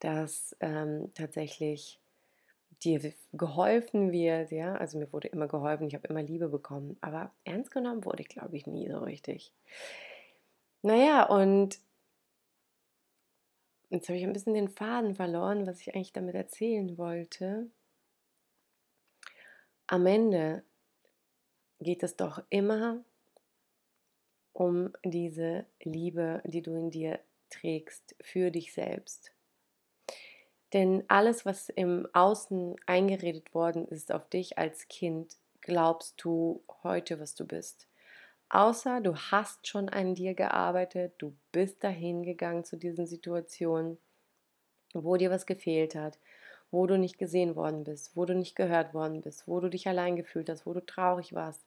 dass 0.00 0.56
ähm, 0.60 1.10
tatsächlich 1.12 2.00
dir 2.82 3.12
geholfen 3.34 4.12
wird, 4.12 4.50
ja, 4.50 4.76
also 4.76 4.96
mir 4.96 5.12
wurde 5.12 5.28
immer 5.28 5.46
geholfen, 5.46 5.88
ich 5.88 5.94
habe 5.94 6.08
immer 6.08 6.22
Liebe 6.22 6.48
bekommen, 6.48 6.96
aber 7.02 7.30
ernst 7.44 7.70
genommen 7.70 8.06
wurde 8.06 8.22
ich, 8.22 8.28
glaube 8.28 8.56
ich, 8.56 8.66
nie 8.66 8.88
so 8.88 9.00
richtig. 9.00 9.52
Naja, 10.80 11.24
und 11.24 11.80
Jetzt 13.96 14.10
habe 14.10 14.18
ich 14.18 14.24
ein 14.24 14.34
bisschen 14.34 14.52
den 14.52 14.68
Faden 14.68 15.14
verloren, 15.14 15.66
was 15.66 15.80
ich 15.80 15.94
eigentlich 15.94 16.12
damit 16.12 16.34
erzählen 16.34 16.98
wollte. 16.98 17.70
Am 19.86 20.04
Ende 20.04 20.64
geht 21.80 22.02
es 22.02 22.14
doch 22.14 22.44
immer 22.50 23.02
um 24.52 24.92
diese 25.02 25.64
Liebe, 25.82 26.42
die 26.44 26.60
du 26.60 26.74
in 26.74 26.90
dir 26.90 27.20
trägst 27.48 28.14
für 28.20 28.50
dich 28.50 28.74
selbst. 28.74 29.32
Denn 30.74 31.04
alles, 31.08 31.46
was 31.46 31.70
im 31.70 32.06
Außen 32.12 32.76
eingeredet 32.84 33.54
worden 33.54 33.88
ist 33.88 34.12
auf 34.12 34.28
dich 34.28 34.58
als 34.58 34.88
Kind, 34.88 35.38
glaubst 35.62 36.22
du 36.22 36.62
heute, 36.82 37.18
was 37.18 37.34
du 37.34 37.46
bist. 37.46 37.85
Außer 38.48 39.00
du 39.00 39.16
hast 39.16 39.66
schon 39.66 39.88
an 39.88 40.14
dir 40.14 40.34
gearbeitet, 40.34 41.14
du 41.18 41.36
bist 41.52 41.82
dahin 41.82 42.22
gegangen 42.22 42.64
zu 42.64 42.76
diesen 42.76 43.06
Situationen, 43.06 43.98
wo 44.94 45.16
dir 45.16 45.30
was 45.30 45.46
gefehlt 45.46 45.94
hat, 45.94 46.18
wo 46.70 46.86
du 46.86 46.96
nicht 46.96 47.18
gesehen 47.18 47.56
worden 47.56 47.84
bist, 47.84 48.16
wo 48.16 48.24
du 48.24 48.34
nicht 48.34 48.54
gehört 48.54 48.94
worden 48.94 49.20
bist, 49.20 49.48
wo 49.48 49.60
du 49.60 49.68
dich 49.68 49.88
allein 49.88 50.16
gefühlt 50.16 50.48
hast, 50.48 50.66
wo 50.66 50.72
du 50.72 50.84
traurig 50.84 51.34
warst, 51.34 51.64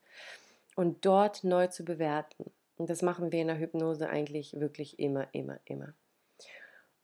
und 0.76 1.06
dort 1.06 1.44
neu 1.44 1.68
zu 1.68 1.84
bewerten. 1.84 2.52
Und 2.78 2.90
das 2.90 3.02
machen 3.02 3.34
wir 3.34 3.42
in 3.42 3.48
der 3.48 3.60
Hypnose 3.60 4.08
eigentlich 4.08 4.58
wirklich 4.58 4.98
immer, 4.98 5.28
immer, 5.34 5.60
immer. 5.66 5.94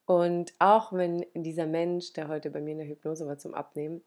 Und 0.05 0.53
auch 0.59 0.93
wenn 0.93 1.25
dieser 1.33 1.65
Mensch, 1.65 2.13
der 2.13 2.29
heute 2.29 2.51
bei 2.51 2.61
mir 2.61 2.71
in 2.71 2.77
der 2.77 2.87
Hypnose 2.87 3.27
war 3.27 3.37
zum 3.37 3.53
Abnehmen, 3.53 4.01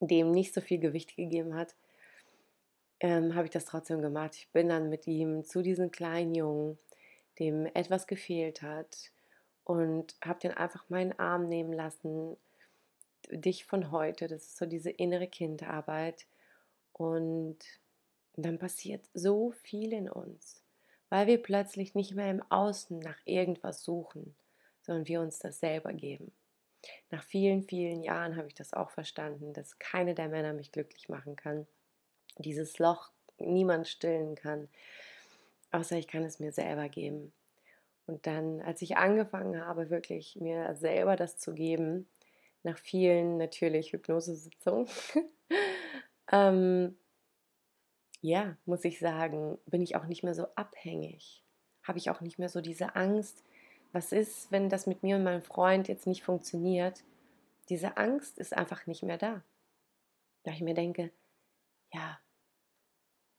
dem 0.00 0.32
nicht 0.32 0.52
so 0.52 0.60
viel 0.60 0.80
Gewicht 0.80 1.14
gegeben 1.16 1.54
hat, 1.54 1.76
ähm, 3.06 3.36
habe 3.36 3.44
ich 3.46 3.52
das 3.52 3.66
trotzdem 3.66 4.02
gemacht. 4.02 4.34
Ich 4.34 4.48
bin 4.50 4.68
dann 4.68 4.88
mit 4.90 5.06
ihm 5.06 5.44
zu 5.44 5.62
diesem 5.62 5.92
kleinen 5.92 6.34
Jungen, 6.34 6.76
dem 7.38 7.66
etwas 7.66 8.08
gefehlt 8.08 8.62
hat, 8.62 9.12
und 9.62 10.16
habe 10.24 10.40
den 10.40 10.52
einfach 10.52 10.88
meinen 10.90 11.16
Arm 11.18 11.48
nehmen 11.48 11.72
lassen. 11.72 12.36
Dich 13.30 13.64
von 13.64 13.92
heute, 13.92 14.26
das 14.26 14.42
ist 14.42 14.56
so 14.56 14.66
diese 14.66 14.90
innere 14.90 15.28
Kindarbeit. 15.28 16.26
Und 16.92 17.58
dann 18.34 18.58
passiert 18.58 19.04
so 19.14 19.52
viel 19.52 19.92
in 19.92 20.10
uns, 20.10 20.62
weil 21.08 21.28
wir 21.28 21.40
plötzlich 21.40 21.94
nicht 21.94 22.14
mehr 22.14 22.30
im 22.30 22.42
Außen 22.50 22.98
nach 22.98 23.18
irgendwas 23.24 23.84
suchen, 23.84 24.34
sondern 24.82 25.06
wir 25.06 25.20
uns 25.20 25.38
das 25.38 25.60
selber 25.60 25.92
geben. 25.92 26.32
Nach 27.10 27.22
vielen, 27.22 27.62
vielen 27.62 28.02
Jahren 28.02 28.36
habe 28.36 28.48
ich 28.48 28.54
das 28.54 28.72
auch 28.72 28.90
verstanden, 28.90 29.52
dass 29.52 29.78
keine 29.78 30.14
der 30.14 30.28
Männer 30.28 30.52
mich 30.52 30.72
glücklich 30.72 31.08
machen 31.08 31.36
kann. 31.36 31.66
Dieses 32.38 32.78
Loch 32.78 33.10
niemand 33.38 33.88
stillen 33.88 34.34
kann, 34.34 34.68
außer 35.72 35.96
ich 35.96 36.08
kann 36.08 36.24
es 36.24 36.38
mir 36.38 36.52
selber 36.52 36.88
geben. 36.88 37.32
Und 38.06 38.26
dann, 38.26 38.60
als 38.62 38.82
ich 38.82 38.96
angefangen 38.96 39.60
habe, 39.64 39.90
wirklich 39.90 40.36
mir 40.36 40.74
selber 40.76 41.16
das 41.16 41.38
zu 41.38 41.54
geben, 41.54 42.08
nach 42.62 42.78
vielen 42.78 43.36
natürlich 43.36 43.92
Hypnosesitzungen, 43.92 44.88
ähm, 46.32 46.96
ja, 48.20 48.56
muss 48.64 48.84
ich 48.84 48.98
sagen, 48.98 49.58
bin 49.66 49.82
ich 49.82 49.96
auch 49.96 50.06
nicht 50.06 50.22
mehr 50.22 50.34
so 50.34 50.46
abhängig. 50.54 51.44
Habe 51.82 51.98
ich 51.98 52.10
auch 52.10 52.20
nicht 52.20 52.38
mehr 52.38 52.48
so 52.48 52.60
diese 52.60 52.96
Angst, 52.96 53.44
was 53.92 54.12
ist, 54.12 54.50
wenn 54.50 54.68
das 54.68 54.86
mit 54.86 55.02
mir 55.02 55.16
und 55.16 55.24
meinem 55.24 55.42
Freund 55.42 55.88
jetzt 55.88 56.06
nicht 56.06 56.22
funktioniert? 56.22 57.04
Diese 57.68 57.96
Angst 57.96 58.38
ist 58.38 58.56
einfach 58.56 58.86
nicht 58.86 59.02
mehr 59.02 59.18
da. 59.18 59.42
Da 60.42 60.52
ich 60.52 60.60
mir 60.60 60.74
denke, 60.74 61.10
ja, 61.92 62.18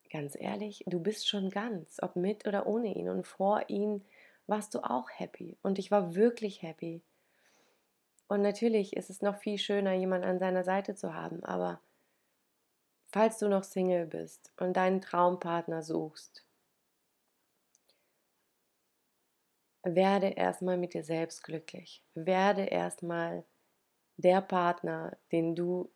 ganz 0.09 0.35
ehrlich, 0.39 0.83
du 0.87 0.99
bist 0.99 1.27
schon 1.27 1.49
ganz, 1.49 1.97
ob 2.01 2.15
mit 2.15 2.47
oder 2.47 2.67
ohne 2.67 2.93
ihn. 2.95 3.09
Und 3.09 3.25
vor 3.25 3.69
ihm 3.69 4.03
warst 4.47 4.73
du 4.75 4.79
auch 4.79 5.09
happy. 5.11 5.57
Und 5.61 5.79
ich 5.79 5.91
war 5.91 6.15
wirklich 6.15 6.61
happy. 6.61 7.01
Und 8.27 8.41
natürlich 8.41 8.95
ist 8.95 9.09
es 9.09 9.21
noch 9.21 9.37
viel 9.37 9.57
schöner, 9.57 9.93
jemanden 9.93 10.27
an 10.27 10.39
seiner 10.39 10.63
Seite 10.63 10.95
zu 10.95 11.13
haben. 11.13 11.43
Aber 11.43 11.79
falls 13.07 13.37
du 13.39 13.47
noch 13.47 13.63
Single 13.63 14.05
bist 14.05 14.51
und 14.57 14.75
deinen 14.75 15.01
Traumpartner 15.01 15.81
suchst, 15.81 16.45
werde 19.83 20.27
erstmal 20.27 20.77
mit 20.77 20.93
dir 20.93 21.03
selbst 21.03 21.43
glücklich. 21.43 22.03
Werde 22.13 22.65
erstmal 22.65 23.45
der 24.17 24.41
Partner, 24.41 25.17
den 25.31 25.55
du, 25.55 25.89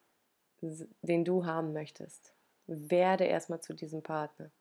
den 0.62 1.26
du 1.26 1.46
haben 1.46 1.74
möchtest. 1.74 2.34
Werde 2.68 3.26
erstmal 3.26 3.62
zu 3.62 3.74
diesem 3.74 4.02
Partner. 4.04 4.52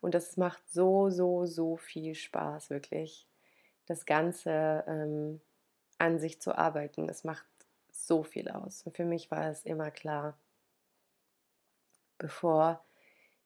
Und 0.00 0.14
das 0.14 0.36
macht 0.36 0.62
so, 0.68 1.08
so, 1.10 1.46
so 1.46 1.76
viel 1.76 2.14
Spaß, 2.14 2.70
wirklich, 2.70 3.26
das 3.86 4.04
Ganze 4.04 4.84
ähm, 4.86 5.40
an 5.98 6.18
sich 6.18 6.40
zu 6.40 6.56
arbeiten. 6.56 7.08
Es 7.08 7.24
macht 7.24 7.46
so 7.90 8.22
viel 8.22 8.50
aus. 8.50 8.82
Und 8.82 8.96
für 8.96 9.04
mich 9.04 9.30
war 9.30 9.50
es 9.50 9.64
immer 9.64 9.90
klar, 9.90 10.36
bevor 12.18 12.84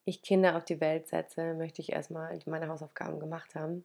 ich 0.04 0.22
Kinder 0.22 0.56
auf 0.56 0.64
die 0.64 0.80
Welt 0.80 1.06
setze, 1.08 1.54
möchte 1.54 1.82
ich 1.82 1.92
erstmal 1.92 2.38
meine 2.46 2.68
Hausaufgaben 2.68 3.20
gemacht 3.20 3.54
haben. 3.54 3.84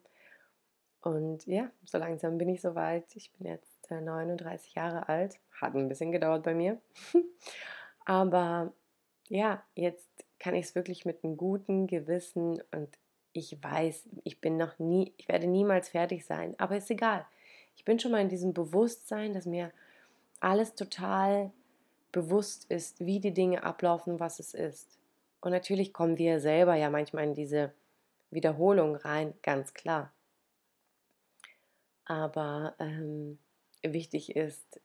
Und 1.01 1.45
ja, 1.45 1.69
so 1.83 1.97
langsam 1.97 2.37
bin 2.37 2.47
ich 2.47 2.61
soweit. 2.61 3.13
Ich 3.15 3.31
bin 3.33 3.47
jetzt 3.47 3.91
äh, 3.91 3.99
39 3.99 4.73
Jahre 4.73 5.09
alt. 5.09 5.37
Hat 5.59 5.75
ein 5.75 5.89
bisschen 5.89 6.13
gedauert 6.13 6.43
bei 6.43 6.53
mir. 6.53 6.79
Aber 8.05 8.71
ja, 9.29 9.63
jetzt 9.75 10.09
kann 10.39 10.55
ich 10.55 10.65
es 10.65 10.75
wirklich 10.75 11.05
mit 11.05 11.23
einem 11.23 11.37
guten 11.37 11.87
Gewissen 11.87 12.61
und 12.71 12.89
ich 13.31 13.57
weiß, 13.61 14.09
ich 14.23 14.41
bin 14.41 14.57
noch 14.57 14.77
nie, 14.77 15.13
ich 15.17 15.27
werde 15.27 15.47
niemals 15.47 15.89
fertig 15.89 16.25
sein, 16.25 16.53
aber 16.59 16.77
ist 16.77 16.91
egal. 16.91 17.25
Ich 17.75 17.85
bin 17.85 17.99
schon 17.99 18.11
mal 18.11 18.21
in 18.21 18.29
diesem 18.29 18.53
Bewusstsein, 18.53 19.33
dass 19.33 19.45
mir 19.45 19.71
alles 20.39 20.75
total 20.75 21.51
bewusst 22.11 22.69
ist, 22.69 23.03
wie 23.05 23.19
die 23.19 23.33
Dinge 23.33 23.63
ablaufen, 23.63 24.19
was 24.19 24.39
es 24.39 24.53
ist. 24.53 24.99
Und 25.41 25.51
natürlich 25.51 25.93
kommen 25.93 26.17
wir 26.17 26.39
selber 26.39 26.75
ja 26.75 26.89
manchmal 26.89 27.23
in 27.23 27.33
diese 27.33 27.73
Wiederholung 28.29 28.95
rein, 28.95 29.33
ganz 29.41 29.73
klar. 29.73 30.13
Aber 32.05 32.75
ähm, 32.79 33.39
wichtig 33.81 34.35
ist, 34.35 34.79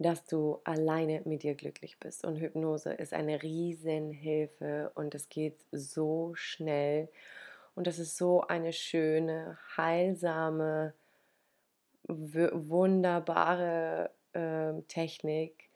dass 0.00 0.24
du 0.24 0.60
alleine 0.64 1.20
mit 1.26 1.42
dir 1.42 1.54
glücklich 1.54 2.00
bist. 2.00 2.24
Und 2.24 2.40
Hypnose 2.40 2.94
ist 2.94 3.12
eine 3.12 3.42
Riesenhilfe 3.42 4.90
und 4.94 5.14
es 5.14 5.28
geht 5.28 5.58
so 5.72 6.32
schnell. 6.34 7.10
Und 7.74 7.86
es 7.86 7.98
ist 7.98 8.16
so 8.16 8.40
eine 8.40 8.72
schöne, 8.72 9.58
heilsame, 9.76 10.94
wunderbare 12.08 14.10
äh, 14.32 14.80
Technik, 14.88 15.68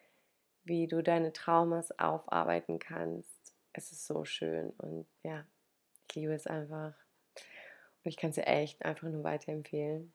wie 0.64 0.86
du 0.86 1.02
deine 1.02 1.34
Traumas 1.34 1.98
aufarbeiten 1.98 2.78
kannst. 2.78 3.54
Es 3.74 3.92
ist 3.92 4.06
so 4.06 4.24
schön 4.24 4.70
und 4.78 5.06
ja, 5.22 5.44
ich 6.08 6.14
liebe 6.14 6.32
es 6.32 6.46
einfach. 6.46 6.94
Und 7.34 8.10
ich 8.10 8.16
kann 8.16 8.30
es 8.30 8.36
dir 8.36 8.46
echt 8.46 8.82
einfach 8.86 9.08
nur 9.08 9.22
weiterempfehlen. 9.22 10.14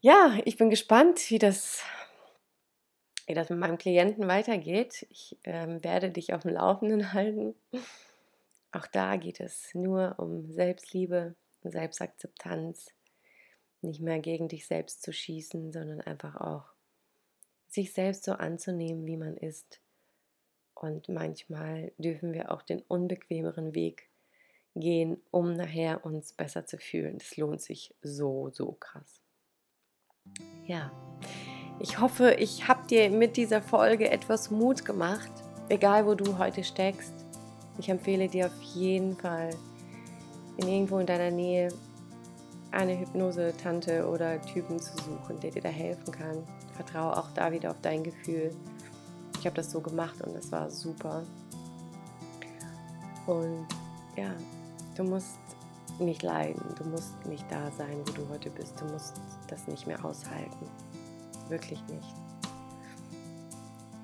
Ja, 0.00 0.38
ich 0.44 0.56
bin 0.56 0.70
gespannt, 0.70 1.30
wie 1.30 1.38
das 1.38 1.82
wie 3.26 3.34
das 3.34 3.50
mit 3.50 3.58
meinem 3.58 3.78
Klienten 3.78 4.28
weitergeht. 4.28 5.06
Ich 5.10 5.36
ähm, 5.44 5.82
werde 5.82 6.10
dich 6.10 6.32
auf 6.32 6.42
dem 6.42 6.52
Laufenden 6.52 7.12
halten. 7.12 7.54
Auch 8.72 8.86
da 8.86 9.16
geht 9.16 9.40
es 9.40 9.74
nur 9.74 10.14
um 10.18 10.52
Selbstliebe, 10.52 11.34
Selbstakzeptanz, 11.62 12.92
nicht 13.82 14.00
mehr 14.00 14.20
gegen 14.20 14.48
dich 14.48 14.66
selbst 14.66 15.02
zu 15.02 15.12
schießen, 15.12 15.72
sondern 15.72 16.00
einfach 16.00 16.36
auch 16.36 16.64
sich 17.68 17.92
selbst 17.92 18.24
so 18.24 18.32
anzunehmen, 18.32 19.06
wie 19.06 19.16
man 19.16 19.36
ist. 19.36 19.80
Und 20.74 21.08
manchmal 21.08 21.92
dürfen 21.98 22.32
wir 22.32 22.50
auch 22.50 22.62
den 22.62 22.82
unbequemeren 22.82 23.74
Weg 23.74 24.10
gehen, 24.74 25.22
um 25.30 25.54
nachher 25.54 26.04
uns 26.04 26.32
besser 26.32 26.66
zu 26.66 26.78
fühlen. 26.78 27.18
Das 27.18 27.36
lohnt 27.36 27.62
sich 27.62 27.94
so, 28.02 28.50
so 28.52 28.72
krass. 28.72 29.22
Ja. 30.66 30.92
Ich 31.78 32.00
hoffe, 32.00 32.32
ich 32.38 32.68
habe 32.68 32.86
dir 32.86 33.10
mit 33.10 33.36
dieser 33.36 33.60
Folge 33.60 34.10
etwas 34.10 34.50
Mut 34.50 34.86
gemacht, 34.86 35.30
egal 35.68 36.06
wo 36.06 36.14
du 36.14 36.38
heute 36.38 36.64
steckst. 36.64 37.12
Ich 37.76 37.90
empfehle 37.90 38.28
dir 38.28 38.46
auf 38.46 38.62
jeden 38.62 39.14
Fall, 39.14 39.50
in 40.56 40.68
irgendwo 40.68 40.98
in 40.98 41.06
deiner 41.06 41.30
Nähe 41.30 41.68
eine 42.70 42.98
Hypnose-Tante 42.98 44.08
oder 44.08 44.40
Typen 44.40 44.80
zu 44.80 44.96
suchen, 44.96 45.38
der 45.40 45.50
dir 45.50 45.60
da 45.60 45.68
helfen 45.68 46.10
kann. 46.12 46.42
Vertraue 46.74 47.14
auch 47.14 47.30
da 47.34 47.52
wieder 47.52 47.72
auf 47.72 47.80
dein 47.82 48.02
Gefühl. 48.02 48.56
Ich 49.38 49.44
habe 49.44 49.56
das 49.56 49.70
so 49.70 49.82
gemacht 49.82 50.18
und 50.22 50.34
es 50.34 50.50
war 50.50 50.70
super. 50.70 51.24
Und 53.26 53.66
ja, 54.16 54.30
du 54.96 55.04
musst 55.04 55.38
nicht 55.98 56.22
leiden, 56.22 56.62
du 56.78 56.88
musst 56.88 57.14
nicht 57.26 57.44
da 57.50 57.70
sein, 57.72 57.98
wo 58.06 58.12
du 58.12 58.26
heute 58.30 58.48
bist, 58.48 58.80
du 58.80 58.86
musst 58.86 59.20
das 59.48 59.66
nicht 59.66 59.86
mehr 59.86 60.02
aushalten 60.02 60.66
wirklich 61.48 61.80
nicht. 61.88 62.14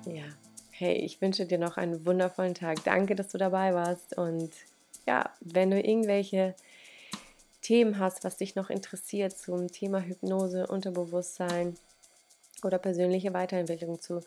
Ja, 0.05 0.23
hey, 0.71 0.95
ich 0.95 1.21
wünsche 1.21 1.45
dir 1.45 1.57
noch 1.57 1.77
einen 1.77 2.05
wundervollen 2.05 2.55
Tag. 2.55 2.83
Danke, 2.83 3.15
dass 3.15 3.29
du 3.29 3.37
dabei 3.37 3.73
warst. 3.73 4.17
Und 4.17 4.51
ja, 5.05 5.29
wenn 5.39 5.71
du 5.71 5.79
irgendwelche 5.79 6.55
Themen 7.61 7.99
hast, 7.99 8.23
was 8.23 8.37
dich 8.37 8.55
noch 8.55 8.69
interessiert 8.69 9.37
zum 9.37 9.71
Thema 9.71 10.01
Hypnose, 10.01 10.67
Unterbewusstsein 10.67 11.77
oder 12.63 12.77
persönliche 12.77 13.33
Weiterentwicklung 13.33 14.01
zu, 14.01 14.21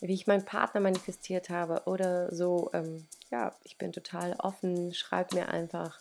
wie 0.00 0.14
ich 0.14 0.26
meinen 0.26 0.44
Partner 0.44 0.80
manifestiert 0.80 1.50
habe 1.50 1.82
oder 1.86 2.34
so, 2.34 2.70
ähm, 2.72 3.06
ja, 3.30 3.54
ich 3.62 3.76
bin 3.76 3.92
total 3.92 4.34
offen. 4.38 4.94
Schreib 4.94 5.32
mir 5.32 5.48
einfach. 5.48 6.00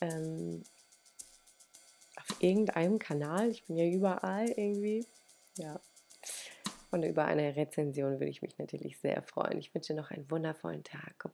Ähm, 0.00 0.62
irgendeinem 2.44 2.98
Kanal. 2.98 3.50
Ich 3.50 3.64
bin 3.64 3.76
ja 3.76 3.86
überall 3.86 4.48
irgendwie. 4.48 5.06
Ja. 5.56 5.80
Und 6.90 7.02
über 7.02 7.24
eine 7.24 7.56
Rezension 7.56 8.12
würde 8.12 8.28
ich 8.28 8.42
mich 8.42 8.56
natürlich 8.58 8.98
sehr 8.98 9.22
freuen. 9.22 9.58
Ich 9.58 9.74
wünsche 9.74 9.94
noch 9.94 10.10
einen 10.10 10.30
wundervollen 10.30 10.84
Tag. 10.84 11.24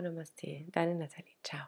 Namaste. 0.00 0.64
Deine 0.70 0.94
Nathalie. 0.94 1.34
Ciao. 1.42 1.66